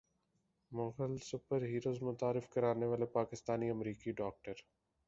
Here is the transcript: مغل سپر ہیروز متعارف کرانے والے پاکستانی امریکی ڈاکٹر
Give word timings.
مغل 0.71 1.13
سپر 1.21 1.61
ہیروز 1.63 2.01
متعارف 2.01 2.49
کرانے 2.49 2.85
والے 2.85 3.05
پاکستانی 3.13 3.69
امریکی 3.69 4.11
ڈاکٹر 4.13 4.53